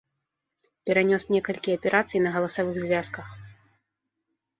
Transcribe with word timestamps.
Перанёс 0.89 1.27
некалькі 1.35 1.75
аперацый 1.79 2.19
на 2.23 2.31
галасавых 2.37 2.75
звязках. 2.85 3.27